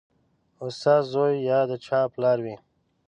استاد 0.65 1.01
زوی 1.13 1.33
یا 1.49 1.59
د 1.69 1.71
چا 1.85 1.99
پلار 2.13 2.37
وي 2.45 2.55